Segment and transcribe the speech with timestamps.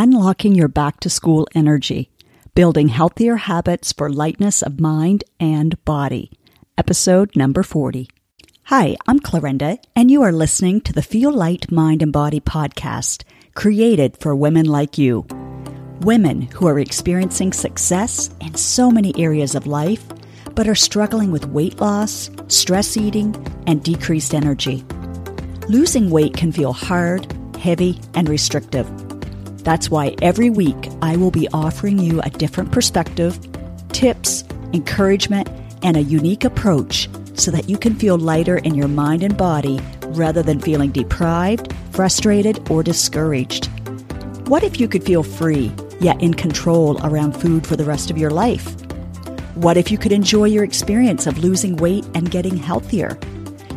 [0.00, 2.08] Unlocking Your Back to School Energy
[2.54, 6.30] Building Healthier Habits for Lightness of Mind and Body,
[6.78, 8.08] episode number 40.
[8.66, 13.24] Hi, I'm Clarenda, and you are listening to the Feel Light Mind and Body podcast,
[13.54, 15.26] created for women like you.
[16.02, 20.04] Women who are experiencing success in so many areas of life,
[20.54, 23.34] but are struggling with weight loss, stress eating,
[23.66, 24.84] and decreased energy.
[25.68, 27.26] Losing weight can feel hard,
[27.56, 28.88] heavy, and restrictive.
[29.68, 33.38] That's why every week I will be offering you a different perspective,
[33.90, 35.46] tips, encouragement,
[35.82, 39.78] and a unique approach so that you can feel lighter in your mind and body
[40.06, 43.66] rather than feeling deprived, frustrated, or discouraged.
[44.48, 48.16] What if you could feel free, yet in control around food for the rest of
[48.16, 48.74] your life?
[49.54, 53.18] What if you could enjoy your experience of losing weight and getting healthier?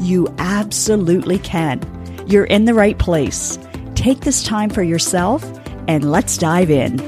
[0.00, 1.80] You absolutely can.
[2.26, 3.58] You're in the right place.
[3.94, 5.42] Take this time for yourself
[5.88, 6.98] and let's dive in.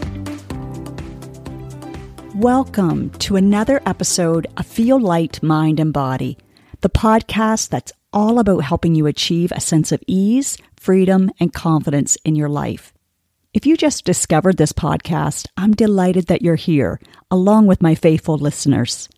[2.34, 6.38] Welcome to another episode of Feel Light, Mind, and Body,
[6.80, 12.16] the podcast that's all about helping you achieve a sense of ease, freedom, and confidence
[12.24, 12.94] in your life.
[13.52, 16.98] If you just discovered this podcast, I'm delighted that you're here,
[17.30, 19.10] along with my faithful listeners.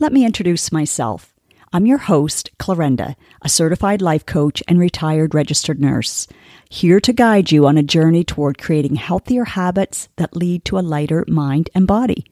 [0.00, 1.33] Let me introduce myself.
[1.74, 6.28] I'm your host, Clarenda, a certified life coach and retired registered nurse,
[6.70, 10.86] here to guide you on a journey toward creating healthier habits that lead to a
[10.86, 12.26] lighter mind and body.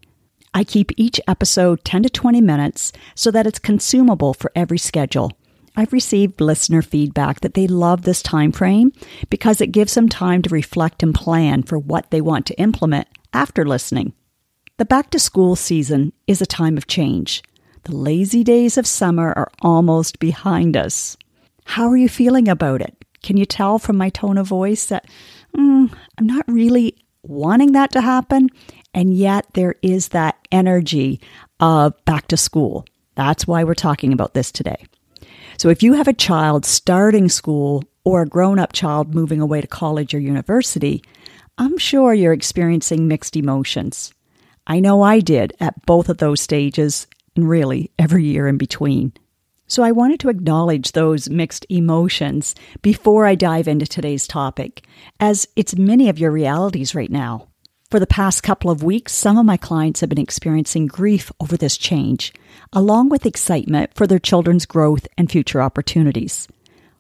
[0.55, 5.33] I keep each episode 10 to 20 minutes so that it's consumable for every schedule.
[5.75, 8.93] I've received listener feedback that they love this time frame
[9.29, 13.09] because it gives them time to reflect and plan for what they want to implement
[13.33, 14.13] after listening.
[14.77, 17.43] The back to school season is a time of change.
[17.85, 21.17] The lazy days of summer are almost behind us.
[21.65, 22.97] How are you feeling about it?
[23.25, 25.07] Can you tell from my tone of voice that
[25.57, 28.51] mm, I'm not really wanting that to happen?
[28.95, 31.21] And yet there is that energy
[31.59, 32.87] of back to school.
[33.17, 34.87] That's why we're talking about this today.
[35.59, 39.61] So if you have a child starting school or a grown up child moving away
[39.61, 41.03] to college or university,
[41.59, 44.15] I'm sure you're experiencing mixed emotions.
[44.69, 49.13] I know I did at both of those stages and really every year in between.
[49.67, 54.85] So I wanted to acknowledge those mixed emotions before I dive into today's topic,
[55.19, 57.49] as it's many of your realities right now.
[57.91, 61.57] For the past couple of weeks, some of my clients have been experiencing grief over
[61.57, 62.33] this change,
[62.73, 66.49] along with excitement for their children's growth and future opportunities.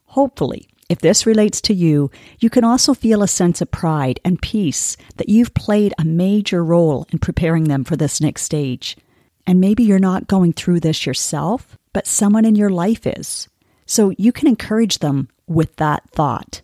[0.05, 2.11] Hopefully, if this relates to you,
[2.41, 6.63] you can also feel a sense of pride and peace that you've played a major
[6.63, 8.97] role in preparing them for this next stage.
[9.47, 13.49] And maybe you're not going through this yourself, but someone in your life is.
[13.87, 16.63] So you can encourage them with that thought.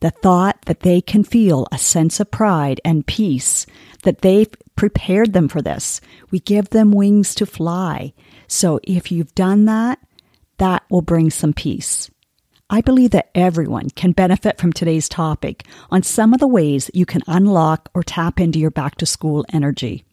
[0.00, 3.66] The thought that they can feel a sense of pride and peace,
[4.02, 6.00] that they've prepared them for this.
[6.30, 8.12] We give them wings to fly.
[8.48, 9.98] So if you've done that,
[10.58, 12.10] that will bring some peace.
[12.70, 17.06] I believe that everyone can benefit from today's topic on some of the ways you
[17.06, 20.04] can unlock or tap into your back to school energy.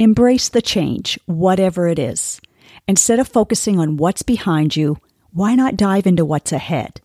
[0.00, 2.40] Embrace the change, whatever it is.
[2.88, 4.96] Instead of focusing on what's behind you,
[5.34, 7.02] why not dive into what's ahead?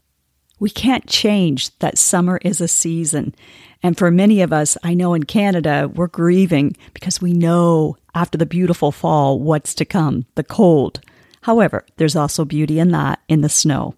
[0.60, 3.36] We can't change that summer is a season.
[3.84, 8.38] And for many of us, I know in Canada, we're grieving because we know after
[8.38, 11.02] the beautiful fall what's to come, the cold.
[11.42, 13.94] However, there's also beauty in that, in the snow.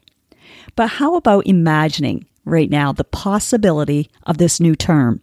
[0.76, 5.22] But how about imagining right now the possibility of this new term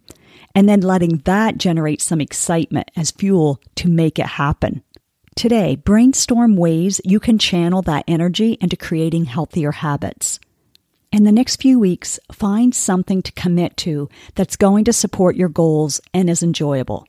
[0.55, 4.81] and then letting that generate some excitement as fuel to make it happen.
[5.35, 10.39] Today, brainstorm ways you can channel that energy into creating healthier habits.
[11.11, 15.49] In the next few weeks, find something to commit to that's going to support your
[15.49, 17.05] goals and is enjoyable.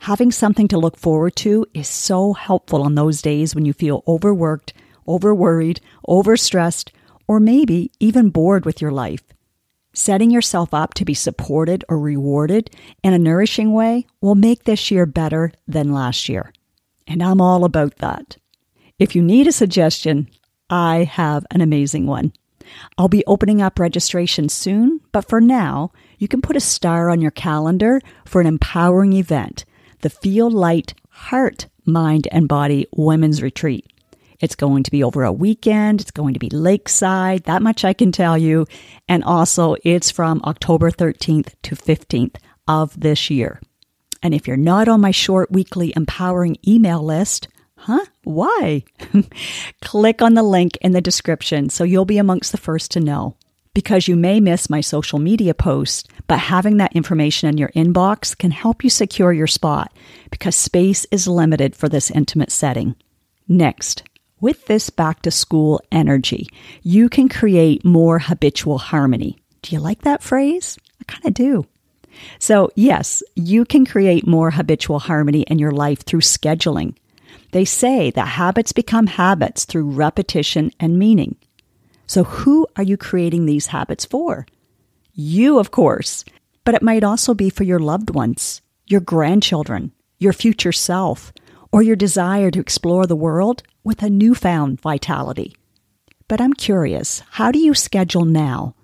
[0.00, 4.02] Having something to look forward to is so helpful on those days when you feel
[4.06, 4.72] overworked,
[5.06, 6.90] overworried, overstressed,
[7.28, 9.22] or maybe even bored with your life.
[9.94, 12.70] Setting yourself up to be supported or rewarded
[13.02, 16.52] in a nourishing way will make this year better than last year.
[17.06, 18.38] And I'm all about that.
[18.98, 20.28] If you need a suggestion,
[20.70, 22.32] I have an amazing one.
[22.96, 27.20] I'll be opening up registration soon, but for now, you can put a star on
[27.20, 29.64] your calendar for an empowering event,
[30.00, 33.92] the Feel Light Heart, Mind, and Body Women's Retreat.
[34.42, 36.02] It's going to be over a weekend.
[36.02, 37.44] It's going to be lakeside.
[37.44, 38.66] That much I can tell you.
[39.08, 42.36] And also, it's from October 13th to 15th
[42.68, 43.60] of this year.
[44.22, 48.04] And if you're not on my short weekly empowering email list, huh?
[48.24, 48.84] Why?
[49.80, 53.36] Click on the link in the description so you'll be amongst the first to know.
[53.74, 58.36] because you may miss my social media post, but having that information in your inbox
[58.36, 59.92] can help you secure your spot
[60.30, 62.94] because space is limited for this intimate setting.
[63.48, 64.02] Next,
[64.42, 66.48] with this back to school energy,
[66.82, 69.38] you can create more habitual harmony.
[69.62, 70.78] Do you like that phrase?
[71.00, 71.66] I kind of do.
[72.38, 76.96] So, yes, you can create more habitual harmony in your life through scheduling.
[77.52, 81.36] They say that habits become habits through repetition and meaning.
[82.06, 84.46] So, who are you creating these habits for?
[85.14, 86.24] You, of course,
[86.64, 91.32] but it might also be for your loved ones, your grandchildren, your future self,
[91.72, 95.56] or your desire to explore the world with a newfound vitality.
[96.28, 98.74] But I'm curious, how do you schedule now?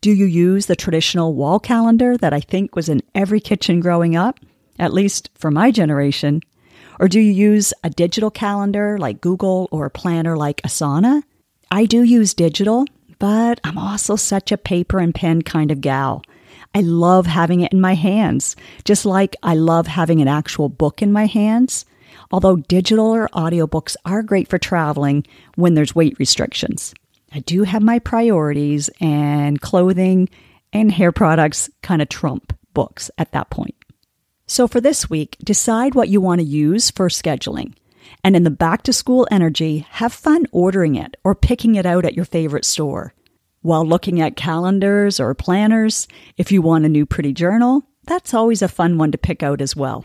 [0.00, 4.16] Do you use the traditional wall calendar that I think was in every kitchen growing
[4.16, 4.40] up,
[4.78, 6.42] at least for my generation?
[6.98, 11.22] Or do you use a digital calendar like Google or a planner like Asana?
[11.70, 12.84] I do use digital,
[13.18, 16.22] but I'm also such a paper and pen kind of gal.
[16.74, 21.02] I love having it in my hands, just like I love having an actual book
[21.02, 21.84] in my hands
[22.32, 25.24] although digital or audiobooks are great for traveling
[25.54, 26.94] when there's weight restrictions.
[27.32, 30.28] I do have my priorities, and clothing
[30.72, 33.74] and hair products kind of trump books at that point.
[34.46, 37.74] So for this week, decide what you want to use for scheduling.
[38.24, 42.04] And in the back to school energy, have fun ordering it or picking it out
[42.04, 43.14] at your favorite store.
[43.62, 48.60] While looking at calendars or planners, if you want a new pretty journal, that's always
[48.60, 50.04] a fun one to pick out as well.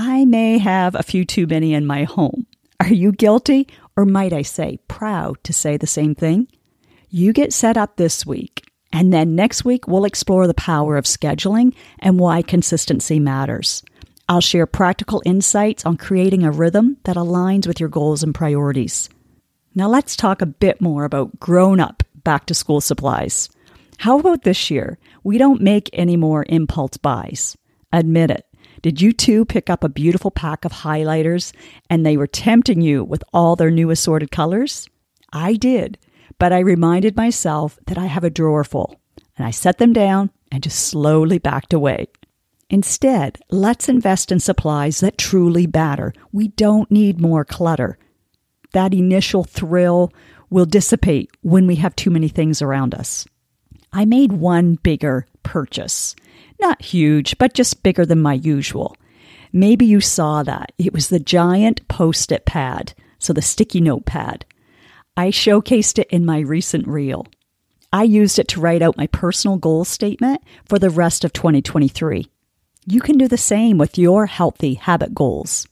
[0.00, 2.46] I may have a few too many in my home.
[2.78, 3.66] Are you guilty,
[3.96, 6.46] or might I say, proud to say the same thing?
[7.10, 11.04] You get set up this week, and then next week we'll explore the power of
[11.04, 13.82] scheduling and why consistency matters.
[14.28, 19.08] I'll share practical insights on creating a rhythm that aligns with your goals and priorities.
[19.74, 23.48] Now let's talk a bit more about grown up back to school supplies.
[23.96, 24.96] How about this year?
[25.24, 27.56] We don't make any more impulse buys.
[27.92, 28.47] Admit it.
[28.82, 31.52] Did you too pick up a beautiful pack of highlighters
[31.90, 34.88] and they were tempting you with all their new assorted colors?
[35.32, 35.98] I did,
[36.38, 39.00] but I reminded myself that I have a drawer full
[39.36, 42.06] and I set them down and just slowly backed away.
[42.70, 46.12] Instead, let's invest in supplies that truly matter.
[46.32, 47.98] We don't need more clutter.
[48.72, 50.12] That initial thrill
[50.50, 53.26] will dissipate when we have too many things around us.
[53.92, 56.14] I made one bigger purchase
[56.60, 58.96] not huge, but just bigger than my usual.
[59.52, 60.72] Maybe you saw that.
[60.78, 64.44] It was the giant post it pad, so the sticky note pad.
[65.16, 67.26] I showcased it in my recent reel.
[67.92, 72.28] I used it to write out my personal goal statement for the rest of 2023.
[72.86, 75.66] You can do the same with your healthy habit goals.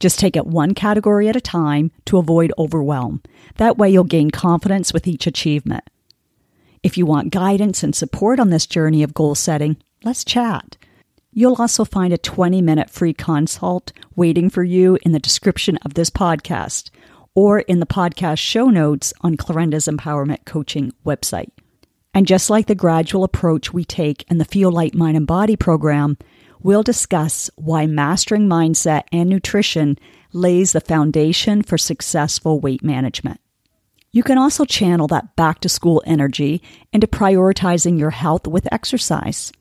[0.00, 3.22] Just take it one category at a time to avoid overwhelm.
[3.56, 5.84] That way, you'll gain confidence with each achievement.
[6.82, 10.76] If you want guidance and support on this journey of goal setting, Let's chat.
[11.32, 15.94] You'll also find a 20 minute free consult waiting for you in the description of
[15.94, 16.90] this podcast
[17.34, 21.50] or in the podcast show notes on Clarenda's Empowerment Coaching website.
[22.14, 25.56] And just like the gradual approach we take in the Feel Light Mind and Body
[25.56, 26.16] program,
[26.60, 29.98] we'll discuss why mastering mindset and nutrition
[30.32, 33.40] lays the foundation for successful weight management.
[34.10, 36.62] You can also channel that back to school energy
[36.92, 39.52] into prioritizing your health with exercise.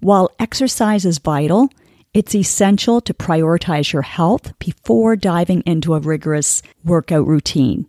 [0.00, 1.70] While exercise is vital,
[2.14, 7.88] it's essential to prioritize your health before diving into a rigorous workout routine.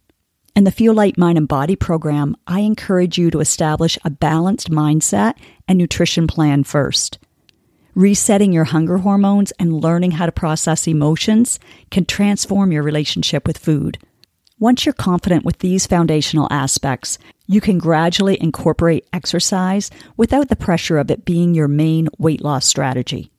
[0.55, 4.71] In the Feel Light Mind and Body program, I encourage you to establish a balanced
[4.71, 5.35] mindset
[5.67, 7.19] and nutrition plan first.
[7.93, 11.59] Resetting your hunger hormones and learning how to process emotions
[11.91, 13.99] can transform your relationship with food.
[14.57, 17.19] Once you're confident with these foundational aspects,
[17.51, 22.63] you can gradually incorporate exercise without the pressure of it being your main weight loss
[22.63, 23.31] strategy.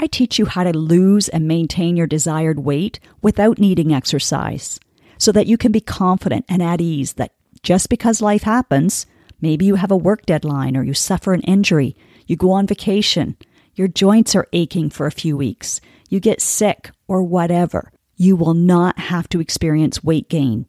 [0.00, 4.80] I teach you how to lose and maintain your desired weight without needing exercise
[5.16, 9.06] so that you can be confident and at ease that just because life happens,
[9.40, 11.94] maybe you have a work deadline or you suffer an injury,
[12.26, 13.36] you go on vacation,
[13.76, 18.54] your joints are aching for a few weeks, you get sick, or whatever you will
[18.54, 20.66] not have to experience weight gain.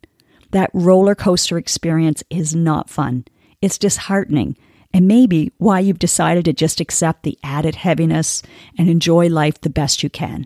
[0.53, 3.25] That roller coaster experience is not fun.
[3.59, 4.55] It's disheartening,
[4.93, 8.43] and maybe why you've decided to just accept the added heaviness
[8.77, 10.45] and enjoy life the best you can.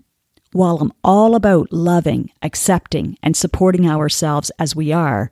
[0.54, 5.30] While I'm all about loving, accepting, and supporting ourselves as we are,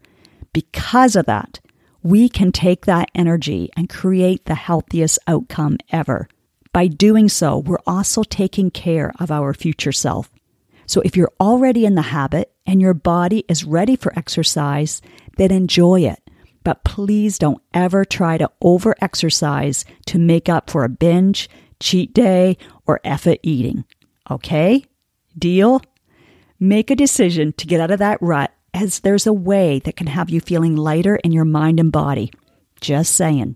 [0.52, 1.62] because of that,
[2.04, 6.28] we can take that energy and create the healthiest outcome ever.
[6.74, 10.30] By doing so, we're also taking care of our future self.
[10.86, 15.02] So if you're already in the habit and your body is ready for exercise,
[15.38, 16.20] then enjoy it.
[16.66, 22.14] but please don't ever try to over exercise to make up for a binge, cheat
[22.14, 23.86] day, or F-it eating.
[24.30, 24.84] Okay?
[25.38, 25.80] Deal?
[26.60, 30.08] Make a decision to get out of that rut as there's a way that can
[30.08, 32.34] have you feeling lighter in your mind and body.
[32.82, 33.56] Just saying.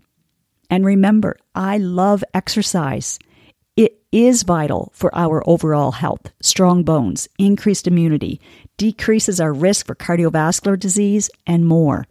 [0.70, 3.18] And remember, I love exercise.
[3.76, 8.40] It is vital for our overall health, strong bones, increased immunity,
[8.80, 12.06] decreases our risk for cardiovascular disease, and more.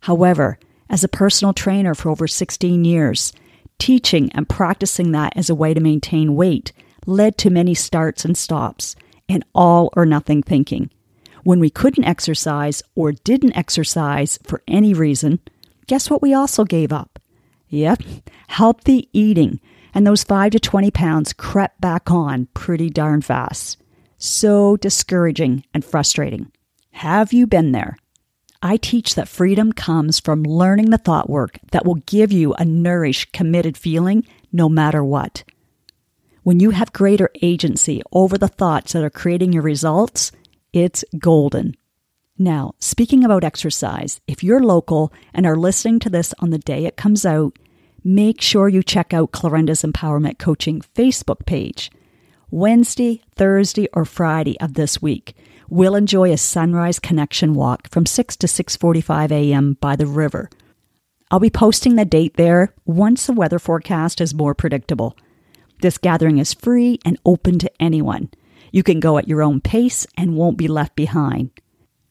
[0.00, 3.34] However, as a personal trainer for over 16 years,
[3.78, 6.72] teaching and practicing that as a way to maintain weight
[7.04, 8.96] led to many starts and stops
[9.28, 10.88] and all or nothing thinking.
[11.42, 15.40] When we couldn't exercise or didn't exercise for any reason,
[15.86, 17.18] guess what we also gave up?
[17.68, 18.02] Yep,
[18.46, 19.60] healthy eating.
[19.92, 23.76] And those 5 to 20 pounds crept back on pretty darn fast.
[24.26, 26.50] So discouraging and frustrating.
[26.92, 27.98] Have you been there?
[28.62, 32.64] I teach that freedom comes from learning the thought work that will give you a
[32.64, 35.44] nourished, committed feeling no matter what.
[36.42, 40.32] When you have greater agency over the thoughts that are creating your results,
[40.72, 41.76] it's golden.
[42.38, 46.86] Now, speaking about exercise, if you're local and are listening to this on the day
[46.86, 47.58] it comes out,
[48.02, 51.90] make sure you check out Clarinda's Empowerment Coaching Facebook page.
[52.54, 55.34] Wednesday, Thursday, or Friday of this week,
[55.68, 59.76] we'll enjoy a sunrise connection walk from 6 to 6:45 a.m.
[59.80, 60.48] by the river.
[61.32, 65.16] I'll be posting the date there once the weather forecast is more predictable.
[65.82, 68.30] This gathering is free and open to anyone.
[68.70, 71.50] You can go at your own pace and won't be left behind.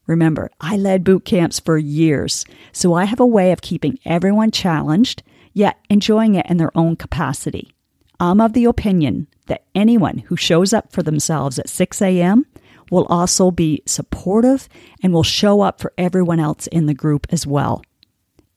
[0.06, 4.50] Remember, I led boot camps for years, so I have a way of keeping everyone
[4.50, 5.22] challenged,
[5.54, 7.72] yet enjoying it in their own capacity.
[8.20, 12.46] I'm of the opinion that anyone who shows up for themselves at 6 a.m
[12.90, 14.68] will also be supportive
[15.02, 17.82] and will show up for everyone else in the group as well.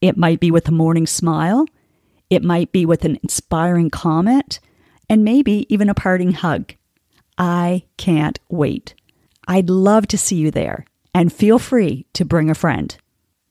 [0.01, 1.65] It might be with a morning smile,
[2.29, 4.59] it might be with an inspiring comment,
[5.09, 6.73] and maybe even a parting hug.
[7.37, 8.93] I can't wait.
[9.47, 12.95] I'd love to see you there, and feel free to bring a friend.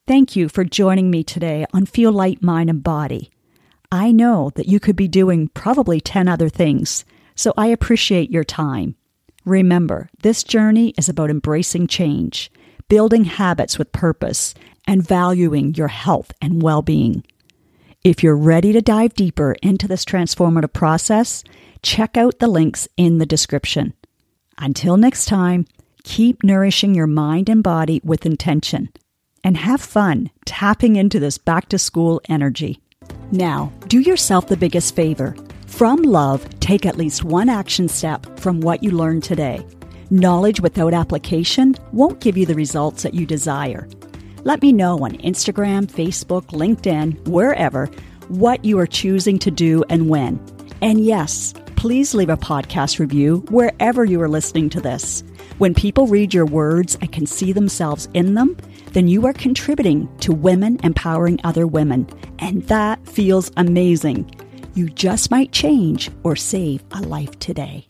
[0.07, 3.31] Thank you for joining me today on Feel Light, Mind, and Body.
[3.91, 7.05] I know that you could be doing probably 10 other things,
[7.37, 8.97] so I appreciate your time.
[9.45, 12.51] Remember, this journey is about embracing change,
[12.89, 14.55] building habits with purpose,
[14.89, 17.23] and valuing your health and well being.
[18.03, 21.45] If you're ready to dive deeper into this transformative process,
[21.83, 23.95] check out the links in the description.
[24.59, 25.67] Until next time,
[26.05, 28.91] keep nourishing your mind and body with intention
[29.45, 32.81] and have fun tapping into this back to school energy.
[33.31, 35.37] Now, do yourself the biggest favor
[35.77, 39.63] from love, take at least one action step from what you learned today.
[40.09, 43.87] Knowledge without application won't give you the results that you desire.
[44.45, 47.91] Let me know on Instagram, Facebook, LinkedIn, wherever,
[48.29, 50.41] what you are choosing to do and when.
[50.81, 55.23] And yes, please leave a podcast review wherever you are listening to this.
[55.59, 58.57] When people read your words and can see themselves in them,
[58.93, 62.09] then you are contributing to women empowering other women.
[62.39, 64.31] And that feels amazing.
[64.77, 67.87] You just might change or save a life today.